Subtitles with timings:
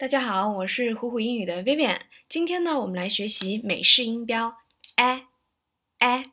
[0.00, 2.02] 大家好，我是虎虎英语的 Vivian。
[2.28, 4.56] 今天呢，我们来学习美式音标
[4.94, 5.26] a
[5.98, 6.30] a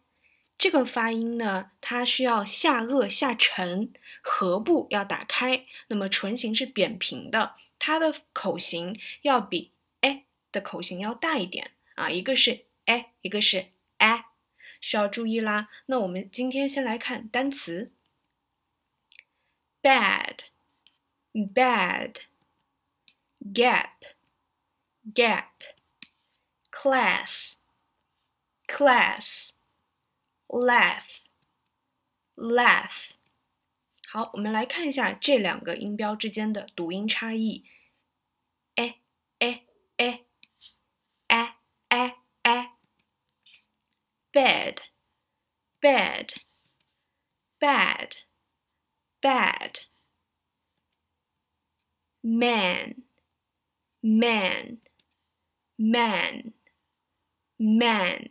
[0.55, 3.91] 这个发音呢，它需要下颚下沉，
[4.21, 9.71] 颌部要打开，那么唇形是扁平的，它的口型要比
[10.01, 14.25] a 的口型要大一点啊，一个是 a，一个是 a，
[14.79, 15.69] 需要注意啦。
[15.87, 17.91] 那我们今天先来看单词
[19.81, 20.35] ，bad，bad。
[23.52, 24.04] gap,
[25.14, 25.62] gap,
[26.70, 27.56] class,
[28.66, 29.52] class,
[30.48, 31.22] laugh,
[32.36, 33.12] laugh。
[34.06, 37.64] 好，我们来看一下这两个音标之间的读音差异。
[38.74, 39.00] a
[39.38, 39.66] a
[39.98, 40.24] a
[41.28, 41.54] a
[41.88, 42.70] a a
[44.32, 44.78] bed
[45.80, 46.34] bed
[47.60, 48.16] bad
[49.20, 49.80] bad
[52.22, 53.03] man
[54.05, 54.77] Man,
[55.77, 56.53] man,
[57.57, 58.29] man。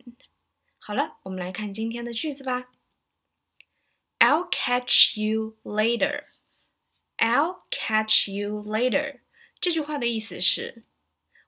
[0.79, 2.69] 好了，我们来看今天的句子吧。
[4.19, 6.23] I'll catch you later.
[7.17, 9.19] I'll catch you later.
[9.59, 10.83] 这句话的意思是，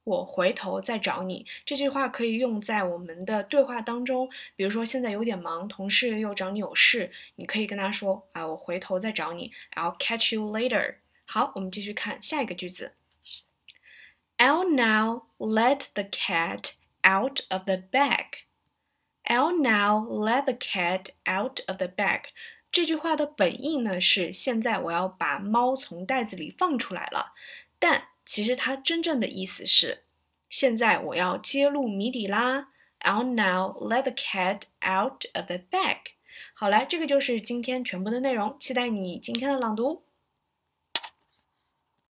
[0.03, 1.45] 我回头再找你。
[1.65, 9.53] 这句话可以用在我们的对话当中，比如说现在有点忙，同事又找你有事，你可以跟他说啊，我回头再找你。
[9.73, 10.95] I'll catch you later.
[11.25, 12.91] 好，我们继续看下一个句子。
[14.37, 18.45] I'll now let the cat out of the bag.
[19.25, 22.25] I'll now let the cat out of the bag.
[22.71, 27.33] 这句话的本意呢是现在我要把猫从袋子里放出来了，
[27.79, 30.03] 但其实它真正的意思是
[30.49, 32.67] 现在我要揭露谜底啦。
[32.99, 35.97] I'll now let the cat out of the bag.
[36.53, 40.03] 好了，这个就是今天全部的内容，期待你今天的朗读。